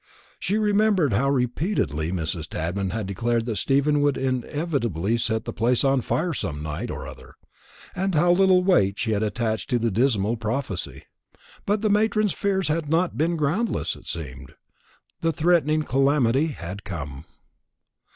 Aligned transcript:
She 0.39 0.57
remembered 0.57 1.13
how 1.13 1.29
repeatedly 1.29 2.11
Mrs. 2.11 2.47
Tadman 2.47 2.89
had 2.89 3.05
declared 3.05 3.45
that 3.45 3.57
Stephen 3.57 4.01
would 4.01 4.17
inevitably 4.17 5.19
set 5.19 5.45
the 5.45 5.53
place 5.53 5.83
on 5.83 6.01
fire 6.01 6.33
some 6.33 6.63
night 6.63 6.89
or 6.89 7.05
other, 7.05 7.35
and 7.95 8.15
how 8.15 8.31
little 8.31 8.63
weight 8.63 8.97
she 8.97 9.11
had 9.11 9.21
attached 9.21 9.69
to 9.69 9.77
the 9.77 9.91
dismal 9.91 10.37
prophecy. 10.37 11.03
But 11.67 11.81
the 11.83 11.89
matron's 11.91 12.33
fears 12.33 12.67
had 12.67 12.89
not 12.89 13.15
been 13.15 13.35
groundless, 13.37 13.95
it 13.95 14.07
seemed. 14.07 14.55
The 15.19 15.31
threatened 15.31 15.85
calamity 15.85 16.47
had 16.47 16.83
come. 16.83 17.25